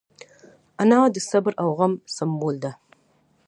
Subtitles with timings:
[0.81, 2.71] انا د صبر او زغم سمبول ده